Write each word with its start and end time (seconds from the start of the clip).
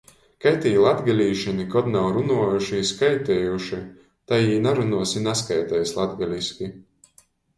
Kai 0.43 0.51
tī 0.61 0.69
latgalīši 0.83 1.51
nikod 1.57 1.89
nav 1.95 2.07
runuojuši 2.15 2.79
i 2.83 2.87
skaitejuši, 2.93 3.81
tai 4.31 4.39
jī 4.45 4.57
narunuos 4.63 5.13
i 5.19 5.23
naskaiteis 5.29 5.93
latgaliski. 6.01 6.71